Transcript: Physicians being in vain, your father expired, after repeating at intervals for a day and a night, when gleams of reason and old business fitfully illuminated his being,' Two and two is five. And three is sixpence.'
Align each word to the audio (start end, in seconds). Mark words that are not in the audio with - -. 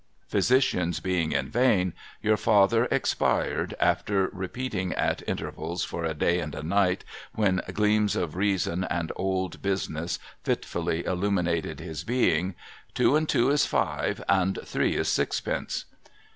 Physicians 0.27 0.99
being 0.99 1.31
in 1.31 1.49
vain, 1.51 1.93
your 2.23 2.35
father 2.35 2.85
expired, 2.85 3.75
after 3.79 4.29
repeating 4.33 4.93
at 4.95 5.21
intervals 5.27 5.83
for 5.83 6.03
a 6.03 6.15
day 6.15 6.39
and 6.39 6.55
a 6.55 6.63
night, 6.63 7.03
when 7.35 7.61
gleams 7.71 8.15
of 8.15 8.35
reason 8.35 8.83
and 8.85 9.11
old 9.15 9.61
business 9.61 10.17
fitfully 10.43 11.05
illuminated 11.05 11.79
his 11.79 12.03
being,' 12.03 12.55
Two 12.95 13.15
and 13.15 13.29
two 13.29 13.51
is 13.51 13.67
five. 13.67 14.23
And 14.27 14.57
three 14.65 14.95
is 14.97 15.07
sixpence.' 15.07 15.85